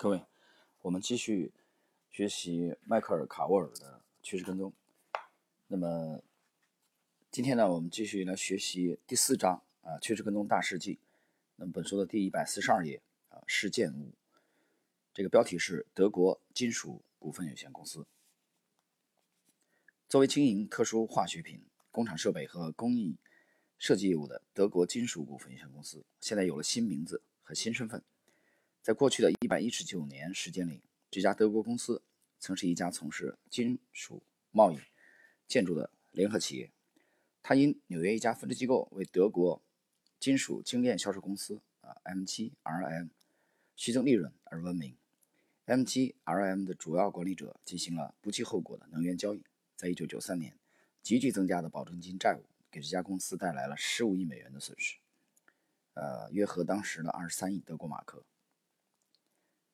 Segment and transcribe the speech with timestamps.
[0.00, 0.24] 各位，
[0.82, 1.52] 我们继续
[2.08, 4.72] 学习迈克尔·卡沃尔的趋势跟踪。
[5.66, 6.22] 那么
[7.32, 11.00] 今天呢，我们继续来学习第四章啊，趋势跟踪大事记。
[11.56, 14.12] 那么本书的第一百四十二页啊，事件五，
[15.12, 18.06] 这个标题是德国金属股份有限公司。
[20.08, 23.16] 作为经营特殊化学品工厂设备和工艺
[23.76, 28.00] 设计业务的德国金属股份有限公司，现在有了新名字和新身份。
[28.82, 32.02] 在过去的一百一十九年时间里，这家德国公司
[32.38, 34.78] 曾是一家从事金属贸易、
[35.46, 36.70] 建筑的联合企业。
[37.42, 39.62] 它因纽约一家分支机构为德国
[40.18, 43.08] 金属精炼销售公司啊 （M7RM）
[43.76, 44.96] 虚增利润而闻名。
[45.66, 49.44] M7RM 的主要管理者进行了不计后果的能源交易。
[49.76, 50.56] 在一九九三年，
[51.02, 54.96] 急剧增加的保证金债务给这家公司带来了十五亿美元的损失，
[55.94, 58.24] 呃，约合当时的二十三亿德国马克。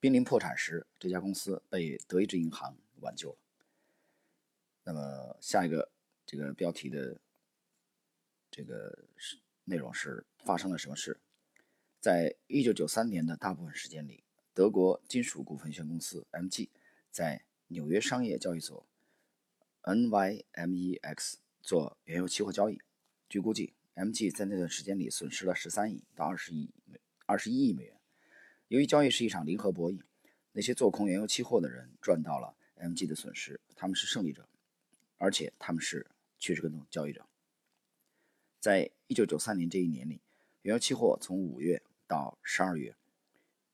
[0.04, 3.38] 濒临破产时，这家公司被德意志银行挽救了。
[4.82, 5.90] 那么下一个
[6.26, 7.18] 这个标题的
[8.51, 11.18] 这个是内容是发生了什么事？
[12.01, 16.68] 在一九九三年的大部分时间里，德国金属股份有限公司 （MG）
[17.10, 18.86] 在纽约商业交易所
[19.84, 22.79] （NYMEX） 做原油期货交易。
[23.26, 27.93] 据估计，MG 在那段时间里损失了十三亿到二十亿美二十一亿美元。
[28.74, 30.02] 由于交易是一场零和博弈，
[30.50, 34.48] 那些做空原油期货的人赚到了 MG 的损失，他们是胜利者，
[35.16, 36.04] 而且他们是
[36.40, 37.24] 趋势跟踪交易者。
[38.58, 40.20] 在一九九三年这一年里，
[40.62, 42.96] 原油期货从五月到十二月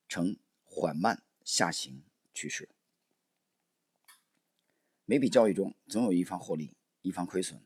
[0.07, 2.03] 呈缓慢下行
[2.35, 2.69] 趋势，
[5.07, 7.63] 每笔交易中总有一方获利，一方亏损，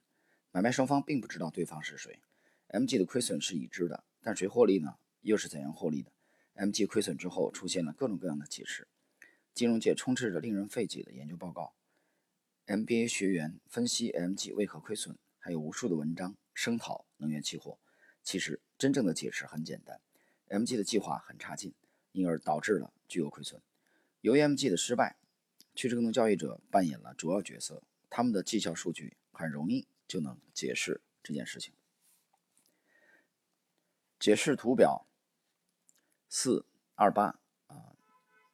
[0.52, 2.20] 买卖双方并不知道对方是谁。
[2.68, 4.98] MG 的亏损是已知的，但谁获利呢？
[5.22, 6.12] 又是怎样获利的
[6.56, 8.88] ？MG 亏损之后，出现了各种各样的解释。
[9.52, 11.74] 金融界充斥着令人费解的研究报告。
[12.66, 17.78] MBA 学员分析 MG 为何亏损，还有无数的文章声讨能源期货。
[18.22, 20.00] 其实，真正的解释很简单
[20.48, 21.74] ：MG 的计划很差劲，
[22.12, 23.60] 因而导致了巨额亏损。
[24.22, 25.18] 由于 MG 的失败，
[25.74, 27.82] 趋势跟踪交易者扮演了主要角色。
[28.08, 31.74] 他们的绩效数据很容易就能解释这件事情。
[34.18, 35.06] 解释图表。
[36.36, 37.94] 四二八啊，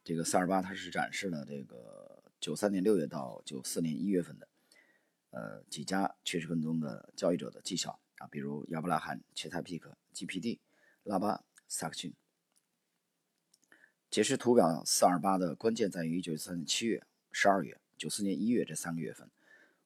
[0.05, 4.47] 这个四二八它是展示了这个九三年六月到九四年一月份的
[5.31, 10.59] 呃几家趋势跟踪的交易者的绩效啊，比如亚伯拉罕、切泰皮克、GPD、
[11.05, 12.13] 拉巴、萨克逊。
[14.11, 19.31] 解释图表四二八的关键在于一九九三年七月、十二月、九四年一月这三个月份，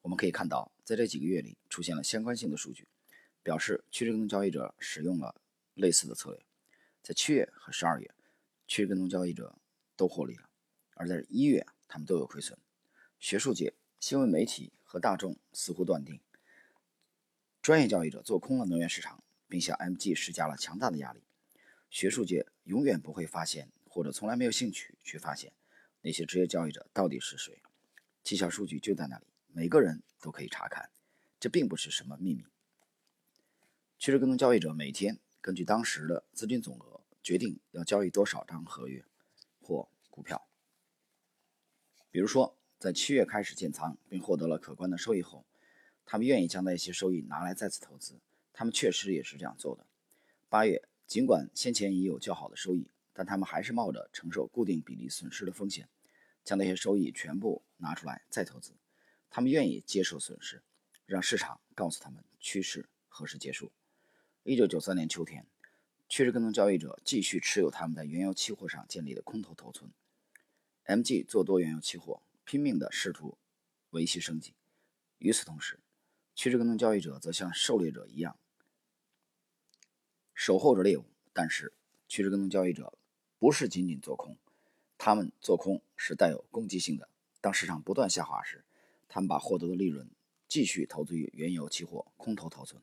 [0.03, 2.88] 我们可以看到，在这几个月里出现了相关性的数据，
[3.44, 5.41] 表示趋势跟踪交易者使用了
[5.75, 6.44] 类似的策略。
[7.04, 8.10] 在七月和十二月，
[8.66, 9.59] 趋势跟踪交易者
[9.94, 10.48] 都获利了，
[10.94, 12.59] 而在一月，他们都有亏损。
[13.20, 16.19] 学术界、新闻媒体和大众似乎断定，
[17.60, 21.22] 专业交易者做空了能源市场，并向 MG 施加了强大的压力。
[21.91, 25.53] 学术界永远不会发现，或者从来没有兴趣去发现，
[26.00, 27.60] 那些职业交易者到底是谁。
[28.22, 30.88] 绩效数据就在那里，每个人都可以查看，
[31.38, 32.47] 这并不是什么秘密。
[33.98, 36.94] 趋势跟踪交易者每天根据当时的资金总额。
[37.25, 39.03] 决定要交易多少张合约
[39.62, 40.47] 或股票。
[42.11, 45.45] 比如说，在七月开始建仓并获得了可观的收益后，
[46.05, 48.21] 他们愿意将那些收益拿来再次投资。
[48.53, 49.87] 他们确实也是这样做的。
[50.49, 55.89] 八月，尽管先前已有较好的收益，但他们还是冒着承受固定比例损失的风险，
[56.45, 58.75] 将那些收益全部拿出来再投资。
[59.31, 60.63] 他们愿意接受损失，
[61.07, 63.73] 让市场告诉他们趋势何时结束。
[64.45, 65.47] 一九九三年秋天。
[66.15, 69.91] 趋势跟踪交易者继续持有他们在原油期货上建立的空头头寸。
[70.87, 73.37] MG 做多原油期货，拼命地试图
[73.91, 74.55] 维系生计。
[75.19, 75.81] 与此同时，
[76.37, 78.39] 趋势跟踪交易者则像狩猎者一样
[80.35, 81.05] 守候着猎物。
[81.33, 81.73] 但是，
[82.07, 82.97] 趋势跟踪交易者
[83.41, 84.39] 不是仅仅做空，
[84.97, 87.09] 他们做空是带有攻击性的。
[87.41, 88.65] 当市场不断下滑时，
[89.09, 90.09] 他们把获得的利润
[90.47, 92.81] 继续投资于原油期货空头头寸。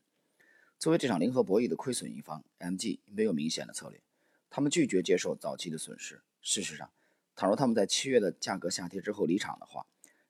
[0.81, 4.01] 作为这场零和博弈的亏损一方，MG 没有明显的策略，
[4.50, 6.24] 他们拒绝接受早期的损失。
[6.42, 6.92] 事实上，
[7.36, 9.86] 倘若他们在七月的价格下跌之后离场的话，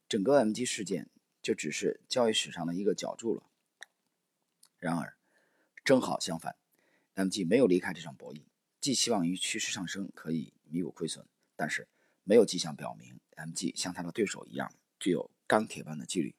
[0.10, 1.08] 整个 MG 事件
[1.42, 3.44] 就只是交易史上的一个角注了。
[4.78, 5.16] 然而，
[5.86, 6.58] 正好相反
[7.16, 8.42] ，MG 没有离开这场博弈，
[8.82, 11.26] 寄希望于趋势上升可以弥补亏损，
[11.56, 11.88] 但是
[12.26, 16.36] 没有迹象表明 MG 像他的对手一样具有钢铁般的纪律。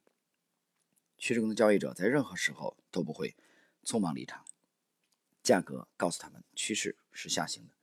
[1.17, 3.35] 趋势中的交易者在任何时候都不会。
[3.84, 4.44] 匆忙离场，
[5.43, 7.75] 价格告诉他们趋势是下行的，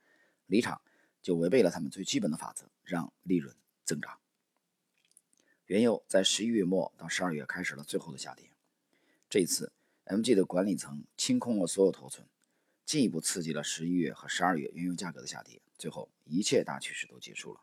[0.47, 0.81] 离场
[1.21, 4.19] 就违背了他们最基本的法则，让利润增长。
[5.65, 8.49] 原油在十一月末到十二月开始了最后的下跌，
[9.29, 9.71] 这一次
[10.05, 12.27] MG 的管理层清空了所有头寸，
[12.85, 17.61] 进一步刺激了十一月和十二月原油价格的下跌，最后一切大趋势都结束了。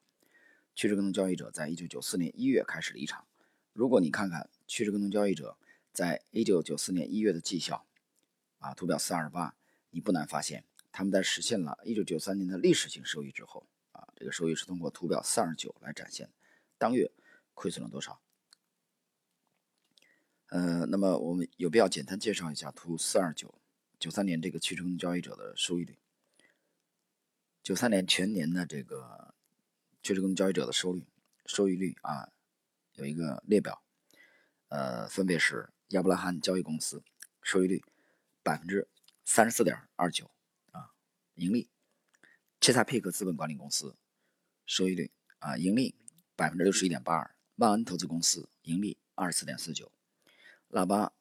[0.74, 3.26] 趋势跟踪交易者在一九九四年一月开始离场。
[3.72, 5.56] 如果你看看趋势跟踪交易者
[5.90, 7.85] 在一九九四年一月的绩效，
[8.58, 9.54] 啊，图表四二八，
[9.90, 16.30] 你不难发现，他们在实现了一九九三年的历史性收益之后，啊，这个收益是通过图表四二九来展现，
[16.78, 17.12] 当月。
[17.58, 18.20] 亏损了多少？
[20.48, 23.58] 呃，那么我们有必要简单介绍一下图四二九
[23.98, 25.98] 九三年这个趋势跟踪交易者的收益率。
[27.62, 29.34] 九三年全年的这个
[30.02, 31.06] 趋势跟踪交易者的收益
[31.46, 32.28] 收益率啊，
[32.92, 33.82] 有一个列表，
[34.68, 37.02] 呃，分别是亚伯拉罕交易公司
[37.40, 37.82] 收益率
[38.46, 38.86] 百分之
[39.24, 40.30] 三十四点二九
[40.70, 40.92] 啊，
[41.34, 41.68] 盈利；
[42.60, 43.96] 切萨佩克资本管理公司
[44.64, 45.10] 收益率
[45.40, 45.96] 啊，盈利
[46.36, 47.34] 百分之六十一点八二。
[47.56, 49.90] 万恩投资公司盈利二十四点四九，
[50.70, 51.12] 喇叭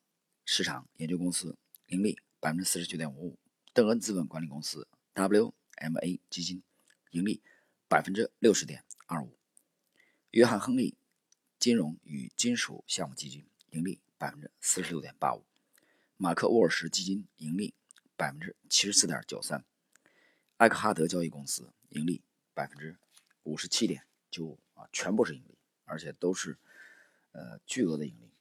[0.46, 1.58] 市场研究公司
[1.88, 3.40] 盈利百分之四十九点五五，
[3.74, 6.62] 邓恩资本管理公司 WMA 基金
[7.10, 7.42] 盈利
[7.88, 9.36] 百分之六十点二五，
[10.30, 10.96] 约翰亨利
[11.58, 15.44] 金融与金属项目基金盈利百分之四十六点八五，
[16.18, 17.74] 马克沃尔什基金盈利
[18.16, 19.64] 百分之七十四点九三，
[20.58, 22.24] 艾克哈德交易公司盈利
[22.54, 22.98] 百分之
[23.44, 25.56] 五十七点九五啊，全部是盈利。
[25.88, 26.58] 而且都是，
[27.32, 28.32] 呃，巨额的盈利。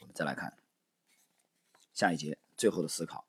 [0.00, 0.58] 我们再来看
[1.94, 3.26] 下一节最后的思考。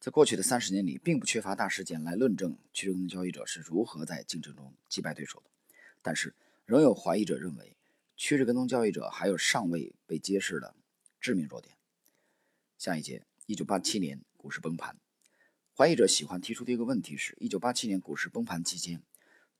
[0.00, 5.50] 在过去的三十年里，并不缺乏大事件来论证趋势跟踪交易者是如何在竞争中击败对手的。
[6.00, 6.34] 但是，
[6.64, 7.76] 仍有怀疑者认为，
[8.16, 10.74] 趋势跟踪交易者还有尚未被揭示的
[11.20, 11.76] 致命弱点。
[12.78, 14.98] 下一节，一九八七年股市崩盘。
[15.76, 19.02] 怀疑者喜欢提出的一个问题是：一九八七年股市崩盘期间，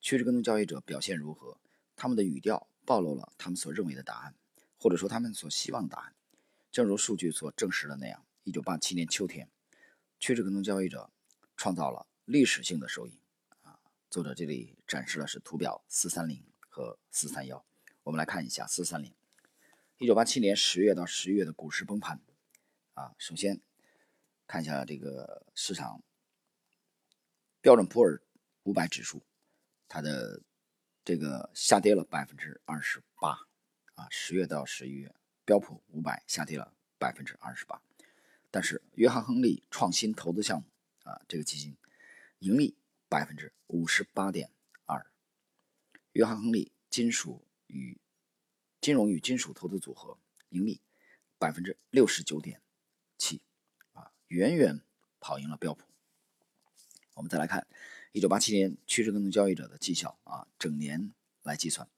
[0.00, 1.58] 趋势跟踪交易者表现如何？
[1.96, 2.69] 他们的语调。
[2.84, 4.34] 暴露了他们所认为的答案，
[4.76, 6.17] 或者说他们所希望的答案。
[6.73, 9.49] 正如数据所证实的那样，1987年秋天，
[10.19, 11.12] 趋势跟踪交易者
[11.56, 13.20] 创造了历史性的收益。
[13.61, 13.79] 啊，
[14.11, 17.62] 作者这里展示的是图表430和431。
[18.02, 19.12] 我们来看一下430。
[19.99, 22.20] 1987年10月到11月的股市崩盘。
[22.94, 23.61] 啊，首先
[24.52, 26.04] 看一下这个市场
[27.62, 28.22] 标准普尔
[28.64, 29.22] 五百指数，
[29.88, 30.43] 它的。
[31.04, 33.31] 这个下跌了百分之二十八，
[33.94, 35.12] 啊，十月到十一月，
[35.44, 37.82] 标普五百下跌了百分之二十八，
[38.52, 40.69] 但是约翰亨利创新投资项目
[41.02, 41.76] 啊，这个基金
[42.38, 42.76] 盈利
[43.08, 44.52] 百分之五十八点
[44.84, 45.05] 二，
[46.12, 48.00] 约翰亨利金属与
[48.81, 50.16] 金融与金属投资组合
[50.50, 50.81] 盈利
[51.37, 52.62] 百分之六十九点
[53.19, 53.43] 七，
[54.32, 54.81] 远远
[55.20, 55.84] 跑赢了标普。
[57.12, 57.67] 我们再来看。
[58.12, 61.14] 一九八七年趋势跟踪交易者的绩效啊，整年
[61.44, 61.88] 来计算，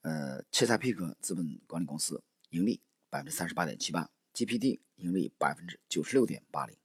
[0.00, 6.76] 呃，切萨皮克资本管理公司盈利百分之三十八点七八，GPD 盈利百分之九十六点八零，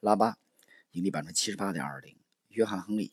[0.00, 0.38] 拉巴
[0.92, 2.16] 盈利百分之七十八点二零，
[2.48, 3.12] 约翰亨利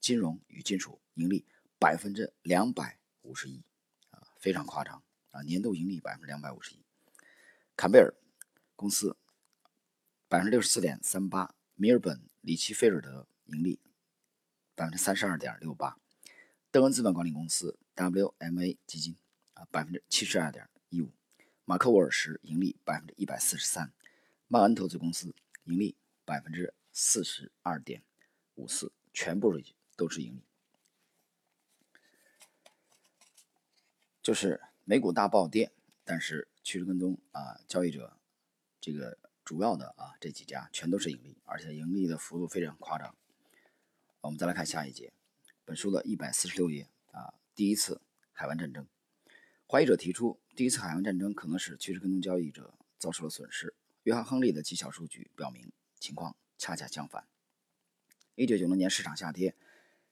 [0.00, 1.46] 金融与金属盈利
[1.78, 3.62] 百分之两百五十一，
[4.10, 6.84] 啊，非常夸张啊，年度盈利百分之两百五十一，
[7.74, 8.12] 坎贝尔
[8.76, 9.16] 公司
[10.32, 13.78] 百分之六十四点三八，米尔本里奇菲尔德盈利。
[14.74, 15.98] 百分之三十二点六八，
[16.70, 19.14] 德恩资本管理公司 WMA 基金
[19.52, 21.12] 啊，百分之七十二点一五，
[21.66, 23.92] 马克沃尔什盈利百分之一百四十三，
[24.48, 25.34] 曼恩投资公司
[25.64, 28.02] 盈利百分之四十二点
[28.54, 29.54] 五四，全部
[29.94, 30.42] 都是盈利。
[34.22, 35.70] 就是美股大暴跌，
[36.04, 38.16] 但是趋势跟踪啊，交易者
[38.80, 43.16] 这个主要的啊这几家全都是盈利，而且盈利的幅度非常夸张。
[44.20, 45.12] 我们再来看下一节，
[45.64, 48.00] 本书的一百四十六页啊，第一次
[48.32, 48.86] 海湾战争，
[49.66, 53.74] 怀疑者提出，第一次海湾战争可能使趋势跟踪交易者遭受了损失。
[54.04, 57.26] 约翰·亨利的绩效数据表明，情况恰恰相反。
[58.34, 59.54] 一九九零年市场下跌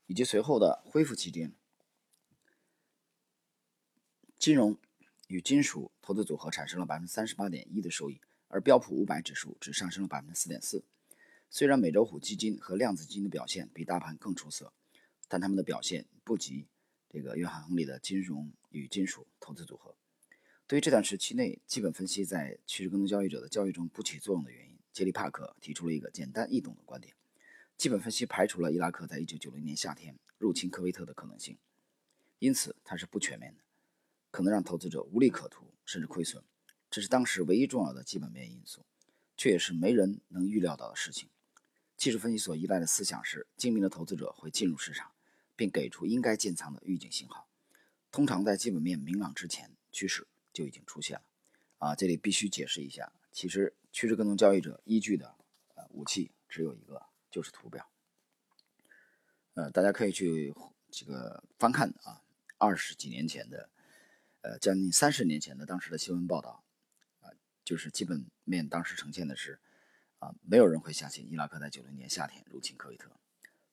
[0.06, 1.54] 以及随后的恢复期间，
[4.38, 4.76] 金融
[5.28, 10.84] 与金属投资组合产生了百分之三十八点一的收益，而标普五百指数只上升了百分之四点四。
[11.48, 14.72] 虽然美洲虎基金和量子基金的表现比大盘更出色，
[15.28, 16.66] 但他们的表现不及
[17.08, 19.96] 这个约翰·亨利的金融与金属投资组合。
[20.66, 27.14] 对于这段时期内基本分析在趋势跟踪交易者的交易中不起作用的原因，杰里·帕克提出了一个简单易懂的观点：
[27.76, 31.58] 基本分析排除了伊拉克在1990年夏天入侵科威特的可能性，
[32.38, 33.62] 因此它是不全面的，
[34.30, 36.44] 可能让投资者无利可图甚至亏损。
[36.90, 38.84] 这是当时唯一重要的基本面因素，
[39.36, 41.28] 却也是没人能预料到的事情。
[41.96, 45.12] 技术分析所依赖的思想是，精明的投资者会进入市场，
[45.54, 47.46] 并给出应该建仓的预警信号。
[48.10, 51.22] 通常在基本面明朗之前，趋势就已经出现了。
[51.78, 55.36] 啊，这里必须解释一下，其实趋势跟踪交易者依据的
[55.74, 57.88] 呃武器只有一个，就是图表。
[59.54, 60.54] 呃，大家可以去
[60.90, 62.22] 这个翻看啊，
[62.58, 63.70] 二十几年前的，
[64.40, 66.64] 呃，将近三十年前的当时的新闻报道，
[67.70, 69.60] 就是基本面当时呈现的是，
[70.18, 73.12] 啊，没有人会相信伊拉克在九零年夏天入侵科威特，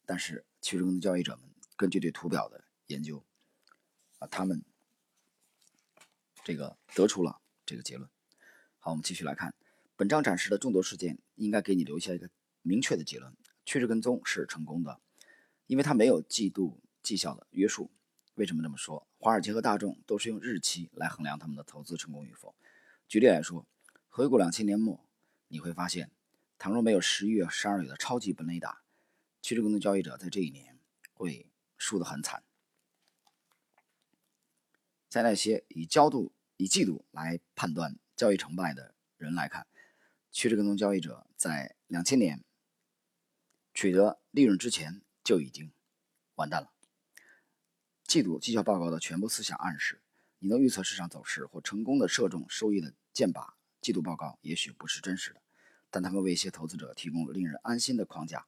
[0.05, 3.25] 但是趋势跟踪交易者们根据对图表的研究，
[4.19, 4.63] 啊，他们
[6.43, 7.41] 这个得出了。
[7.65, 8.07] 这个结论，
[8.77, 9.55] 好，我们继续来看，
[9.95, 12.29] 本章展示的众多事件应该给你留下一个
[12.61, 13.35] 明确的结论：
[13.65, 15.01] 趋势跟踪是成功的，
[15.65, 17.89] 因为它没有季度绩效的约束。
[18.35, 19.07] 为什么这么说？
[19.17, 22.53] 华尔街和大众都是用日期来衡量他们的投资成功与否。
[23.07, 23.65] 举例来说，
[24.17, 25.07] 回顾两千年末，
[25.47, 26.09] 你会发现，
[26.57, 28.81] 倘若没有十一月、十二月的超级本垒打，
[29.43, 30.79] 趋势跟踪交易者在这一年
[31.13, 32.43] 会输得很惨。
[35.07, 36.33] 在那些以焦度。
[36.55, 39.67] 以季度来判断交易成败的人来看，
[40.31, 42.43] 趋势跟踪交易者在两千年
[43.75, 45.71] 取得利润之前就已经
[46.33, 46.73] 完蛋了。
[48.05, 50.01] 季度绩效报告的全部思想暗示，
[50.39, 55.41] 你能预测市场走势或成功的射中收益的箭靶，季度报告也许不是真实的，
[55.89, 58.45] 但他们为一些投资者提供了令人安心的框架。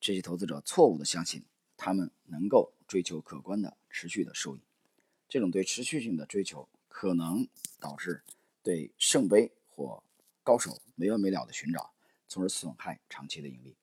[0.00, 1.44] 这些投资者错误地相信
[1.76, 4.60] 他们能够追求可观的持续的收益，
[5.28, 6.68] 这种对持续性的追求。
[6.92, 7.48] 可能
[7.78, 8.24] 导致
[8.64, 10.02] 对圣杯或
[10.42, 11.94] 高手没完没了的寻找，
[12.26, 13.76] 从而损害长期的盈利。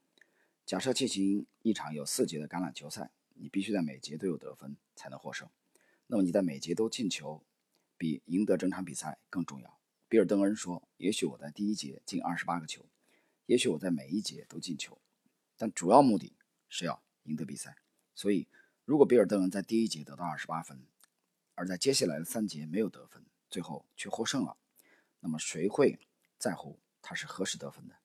[0.65, 5.49] 假设进行一场有四节的橄榄球赛，你必须在每节都有得分才能获胜。
[6.07, 7.41] 那么你在每节都进球，
[7.97, 9.76] 比赢得整场比赛更重要。
[10.09, 12.85] 比尔·邓恩说：“也许我在第一节进二十八个球，
[13.45, 14.97] 也许我在每一节都进球，
[15.57, 16.33] 但主要目的
[16.69, 17.75] 是要赢得比赛。
[18.15, 18.47] 所以，
[18.85, 20.81] 如果比尔·邓恩在第一节得到二十八分，
[21.55, 24.55] 而在接下来的三节没有得分，最后却获胜了，
[25.19, 25.99] 那么谁会
[26.37, 27.95] 在乎他是何时得分的？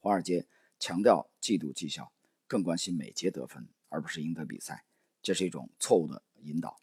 [0.00, 0.48] 华尔街
[0.80, 2.12] 强调季度绩效，
[2.48, 4.84] 更关心每节得分，而不是赢得比赛，
[5.22, 6.80] 这是一种错误的引导。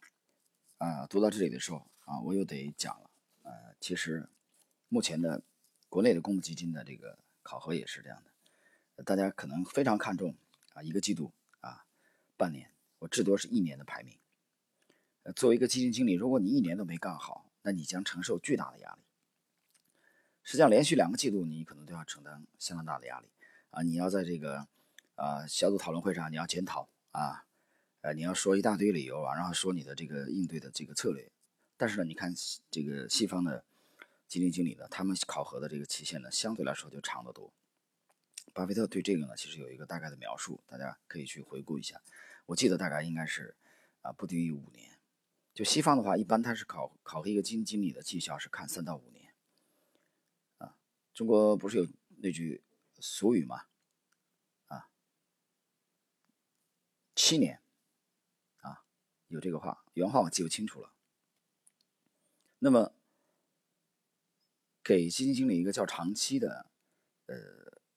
[0.78, 3.05] 啊，读到这里的时候啊，我又得讲了。
[3.86, 4.28] 其实
[4.88, 5.44] 目前的
[5.88, 8.20] 国内的公募基金的这个考核也是这样
[8.96, 10.34] 的，大家可能非常看重
[10.72, 11.86] 啊一个季度啊
[12.36, 14.18] 半年，我至多是一年的排名。
[15.36, 19.02] 作为一个基金经理，如果你一年都没干好，那你将承受巨大的压力。
[20.42, 23.28] 实际上，连续两个季度你可能都要承担相当大的压力
[23.70, 23.84] 啊！
[23.84, 24.66] 你要在这个
[25.14, 27.46] 啊小组讨论会上你要检讨啊，
[28.00, 31.30] 呃，你要说一大堆理由啊，然后说你的这个应对的这个策略。
[31.76, 32.34] 但是呢，你看
[32.68, 33.62] 这个西方的
[34.26, 37.52] 基金经理呢，他们考核的这个期限呢，相对来说就长得多。
[38.52, 42.00] 巴菲特对这个呢，其实有一个大概的描述，大家可以去回顾一下。
[42.46, 43.56] 我记得大概应该是
[44.02, 44.98] 啊不低于五年。
[45.52, 49.32] 就西方的话，一般他是考考核一个基金经理的绩效是看三到五年，
[50.58, 50.76] 啊，
[51.14, 52.62] 中国不是有那句
[52.98, 53.64] 俗语吗？
[54.66, 54.88] 啊，
[57.14, 57.60] 七年，
[58.60, 58.84] 啊，
[59.28, 60.92] 有这个话，原话我记不清楚了。
[62.58, 62.92] 那么，
[64.86, 66.70] 给基金经理一个较长期的，
[67.26, 67.36] 呃，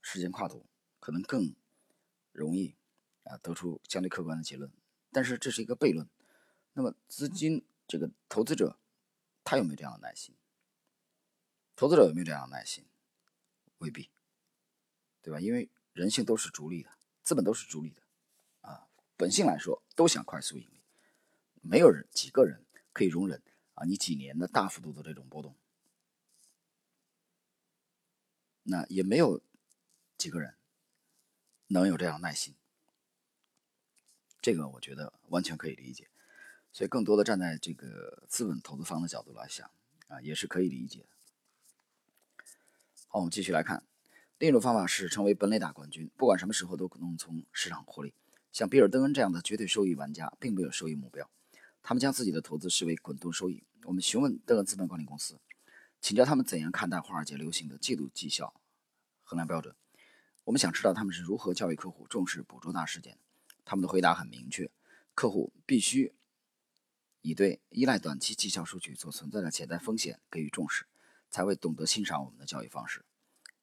[0.01, 0.65] 时间跨度，
[0.99, 1.55] 可能更
[2.31, 2.75] 容易
[3.25, 4.71] 啊得出相对客观的结论，
[5.11, 6.09] 但是这是一个悖论。
[6.73, 8.79] 那么，资金这个投资者，
[9.43, 10.33] 他有没有这样的耐心？
[11.75, 12.83] 投资者有没有这样的耐心？
[13.77, 14.09] 未必，
[15.21, 15.39] 对吧？
[15.39, 16.89] 因为人性都是逐利的，
[17.21, 18.01] 资本都是逐利的，
[18.61, 20.81] 啊，本性来说都想快速盈利，
[21.61, 23.43] 没有人几个人可以容忍
[23.75, 25.55] 啊你几年的大幅度的这种波动，
[28.69, 29.41] 那也没有
[30.17, 30.55] 几个人
[31.67, 32.55] 能有这样耐心，
[34.41, 36.07] 这个我觉得完全可以理解。
[36.71, 39.69] 所以，更多的站在这个资本投资方的角度来想，
[40.07, 41.05] 啊，也是可以理解。
[43.07, 43.83] 好，我们继续来看，
[44.37, 48.13] 另一种方法是成为本垒打冠军，不管什么时候都可能从市场获利。
[48.51, 51.27] 像比尔·登恩这样的绝对收益玩家，并没有收益目标，
[51.81, 53.63] 他们将自己的投资视为滚动收益。
[53.85, 55.39] 我们询问登恩资本管理公司，
[55.99, 58.58] 请教他们怎样看待华尔街流行的季度绩效
[59.29, 59.75] 衡量标准。
[60.45, 63.19] 我们想知道他们是如何教育客户重视捕捉大事件。
[63.63, 64.71] 他们的回答很明确：
[65.13, 66.15] 客户必须。
[67.21, 70.87] 以对依赖短期绩效数据所存在的潜在风险给予重视，
[71.29, 73.05] 才会懂得欣赏我们的交易方式。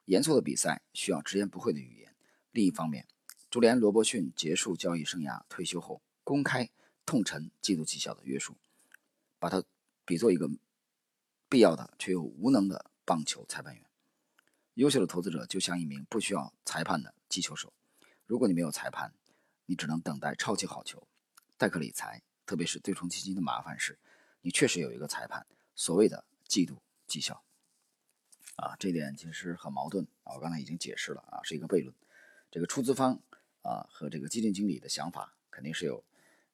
[0.05, 2.15] 严肃的比赛需要直言不讳的语言。
[2.51, 3.05] 另一方面，
[3.49, 6.69] 朱利安·罗伯逊结束交易生涯退休后，公开
[7.05, 8.55] 痛陈季度绩效的约束，
[9.37, 9.61] 把他
[10.05, 10.49] 比作一个
[11.49, 13.86] 必要的却又无能的棒球裁判员。
[14.77, 17.73] 优秀的投资者就像一名不需要裁判的击球手。
[18.27, 19.11] 如果你没有裁判，
[19.65, 21.07] 你只能等待超级好球。
[21.57, 23.97] 代客理财，特别是对冲基金的麻烦是，
[24.41, 27.43] 你确实有一个裁判，所谓的季度绩效。
[28.57, 31.95] 啊，这点其实很矛盾啊，我刚才已经解释了啊，是一个悖论。
[32.51, 33.19] 这个出资方
[33.63, 36.05] 啊和这个基金经理的想法肯定是有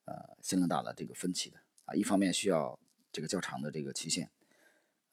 [0.05, 1.93] 呃相当大的这个分歧的啊。
[1.93, 2.79] 一方面需要
[3.11, 4.31] 这个较长的这个期限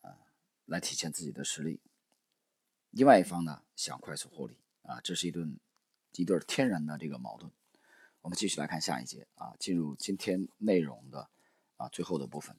[0.00, 0.14] 啊
[0.66, 1.80] 来体现自己的实力，
[2.90, 5.58] 另外一方呢想快速获利啊，这是一顿
[6.16, 7.50] 一对天然的这个矛盾。
[8.20, 11.30] 我们继续来看下一节啊，进入今天内容的
[11.76, 12.56] 啊最后的部分，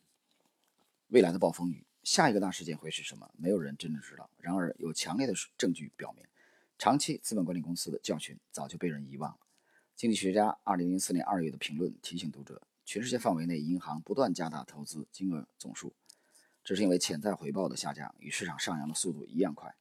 [1.10, 1.86] 未来的暴风雨。
[2.04, 3.30] 下一个大事件会是什么？
[3.38, 4.28] 没有人真正知道。
[4.40, 6.26] 然而，有强烈的证据表明，
[6.80, 9.38] 长期资本管理公司的教训早就被人遗忘了。
[9.96, 15.94] 经济学家2004年2月的评论提醒读者：全世界范围内，银行不断加大投资金额总数，
[16.64, 19.76] 这是因为潜在回报的下降与市场上扬的速度一样快，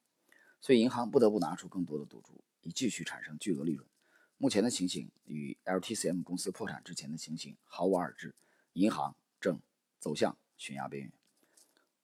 [0.60, 3.88] 所以银行不得不拿出更多的赌注，以继续产生巨额利润。
[4.36, 8.34] 目前的情形与 LTCM 公司破产之前的情形毫无二致，
[8.72, 9.60] 银行正
[9.98, 11.12] 走向悬崖边缘。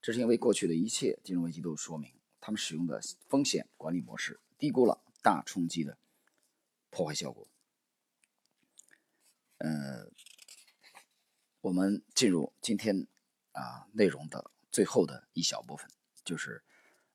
[0.03, 5.99] 这是因为过去的一切金融危机都说明，他们使用的风险管理模式低估了大冲击的
[6.91, 7.49] 破坏效果。
[9.59, 10.11] 呃，
[11.63, 13.07] 我们进入今天
[13.53, 15.91] 啊内容的最后的一小部分，
[16.23, 16.63] 就是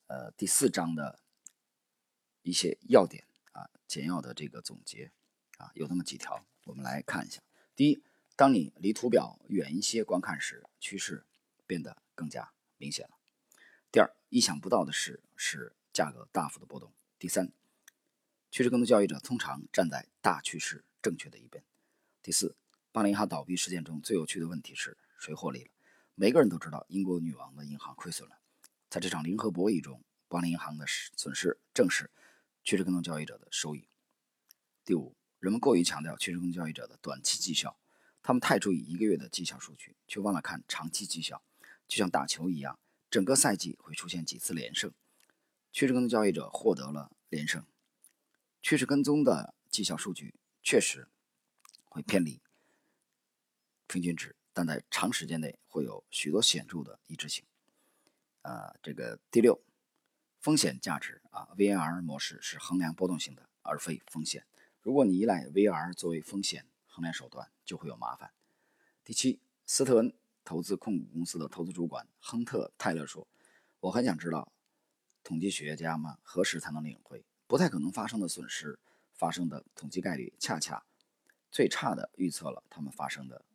[0.08, 1.20] 呃第四章的
[2.42, 5.12] 一些要点啊简要的这个总结
[5.58, 7.42] 啊，有那么几条，我们来看一下。
[7.76, 8.04] 第一，
[8.36, 11.26] 当你离图表远一些观看时，趋势
[11.66, 12.52] 变得更加。
[12.78, 13.16] 明显了。
[13.92, 16.92] 第二，意想不到的是，是价格大幅的波动。
[17.20, 17.52] 第三，
[18.50, 21.64] 趋势更多交易者通常站在大趋势正确的一边。
[22.24, 22.56] 第四，
[22.92, 25.70] 巴林银行倒闭事件中最有趣的问题是谁获利了？
[26.16, 28.40] 每个人都知道英国女王的银行亏损了。
[28.90, 32.10] 在这场零和博弈中，巴林银行的损失正是
[32.63, 33.88] 趋势跟踪交易者的收益。
[34.84, 37.77] 第五，人们过于强调趋势跟踪交易者的短期绩效，
[38.22, 41.44] 他们太注意一个月的绩效数据，却忘了看长期绩效。
[41.88, 44.94] 就像打球一样，整个赛季会出现几次连胜，
[45.72, 47.66] 趋势跟踪交易者获得了连胜。
[48.62, 51.07] 趋势跟踪的绩效数据确实
[51.86, 52.40] 会偏离
[53.88, 57.44] 平均值，但在长时间内会有许多显著的一致性。
[58.44, 59.62] 啊，这个第六，
[60.42, 64.44] 风险价值啊，VAR 模式是衡量波动性的，而非风险。
[64.82, 68.32] 如果你依赖 VAR 作为风险衡量手段，就会有麻烦。
[69.04, 70.14] 第七，斯特恩。
[70.44, 73.27] 投资控股公司的投资主管亨特·泰勒说
[73.80, 74.51] ：“我很想知道，
[75.24, 78.80] 统计学家们何时才能领会不太可能发生的损失
[79.14, 80.84] 发生的统计概率，恰恰
[81.51, 83.46] 最差的预测了他们发生的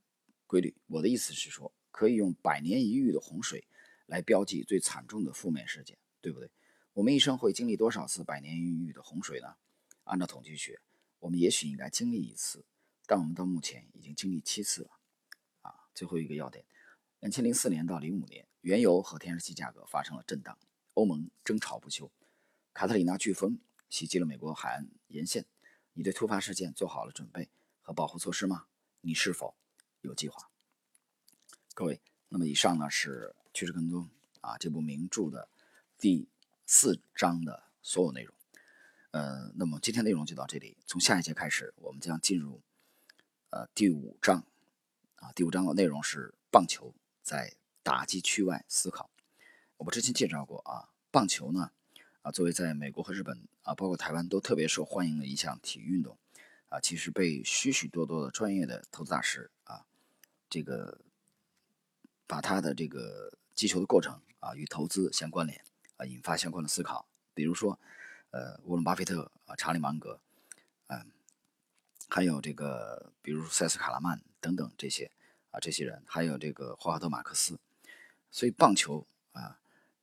[0.46, 0.76] 规律。
[0.86, 3.66] 我的意思是说，可以用百年一遇的洪水
[4.06, 6.48] 来标记最惨重的负面事件，对不对？
[6.96, 9.56] 我们一生会经历多少次百年一遇的洪水呢？
[10.04, 10.80] 按照统计学，
[11.18, 12.64] 我们也许应该经历一次，
[13.04, 14.90] 但我们到目前已经经历七次了。
[15.60, 16.64] 啊，最后一个要点。”
[17.20, 20.58] 两千零四年到零五年，原油和天然气价格发生了震荡，
[20.94, 22.10] 欧盟争吵不休，
[22.72, 25.44] 卡特里娜飓风袭击了美国海岸沿线。
[25.92, 27.50] 你对突发事件做好了准备
[27.82, 28.68] 和保护措施吗？
[29.02, 29.54] 你是否
[30.00, 30.50] 有计划？
[31.74, 34.04] 各位，那么以上呢是《趋势跟踪》
[34.40, 35.50] 啊这部名著的
[35.98, 36.26] 第
[36.66, 38.34] 四章的所有内容。
[39.12, 42.60] 呃，那么今天内容就到这里，从下一节开始，我们将进入
[43.50, 44.44] 呃第五章
[45.16, 46.94] 啊，第五章的内容是棒球。
[47.22, 49.10] 在打击区外思考，
[49.78, 51.72] 我们之前介绍过啊，棒球呢，
[52.22, 56.16] 啊，作为在美国和日本啊，包括台湾都特别受欢迎的一项体育运动，
[56.68, 59.86] 啊，其实被许许多多的专业的投资大师啊，
[60.48, 61.00] 这个
[62.28, 65.64] 把他的这个击球的过程啊与投资相关联
[65.96, 67.08] 啊，引发相关的思考。
[67.34, 67.78] 比如说，
[68.30, 70.20] 呃，沃伦巴菲特啊，查理芒格，
[70.88, 71.10] 嗯，
[72.08, 75.10] 还有这个，比如塞斯卡拉曼等等这些。
[75.52, 77.58] 啊，这些人还有这个霍华德·马克思，
[78.30, 79.58] 所以棒球啊，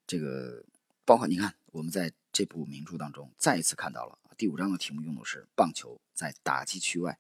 [0.08, 0.66] 这个
[1.06, 7.20] 包括你看，我们在这部名著当中再一次看到了第五章的题目用的是棒球在打击区外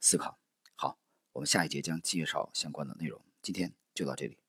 [0.00, 0.36] 思考。
[0.74, 0.98] 好，
[1.32, 3.22] 我们下一节将介绍相关的内容。
[3.40, 4.39] 今天就到这里。